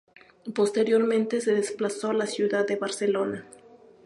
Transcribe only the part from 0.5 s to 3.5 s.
Posteriormente se desplazó a la ciudad de Barcelona.